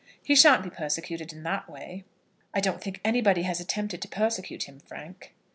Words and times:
He 0.23 0.33
sha'n't 0.33 0.63
be 0.63 0.71
persecuted 0.71 1.31
in 1.31 1.43
that 1.43 1.69
way." 1.69 2.05
"I 2.55 2.59
don't 2.59 2.81
think 2.81 2.99
anybody 3.05 3.43
has 3.43 3.59
attempted 3.59 4.01
to 4.01 4.07
persecute 4.07 4.63
him, 4.63 4.79
Frank." 4.79 5.35